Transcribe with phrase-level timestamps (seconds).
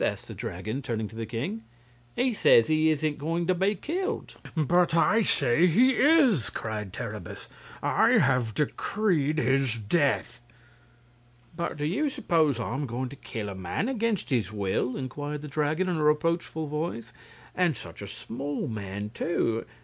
[0.03, 1.63] asked the Dragon, turning to the king;
[2.15, 7.47] "he says he isn't going to be killed." "But I say he is!" cried Terribus.
[7.83, 10.41] "I have decreed his death."
[11.55, 15.47] "But do you suppose I'm going to kill a man against his will?" inquired the
[15.47, 17.13] Dragon, in a reproachful voice;
[17.53, 19.67] "and such a small man, too!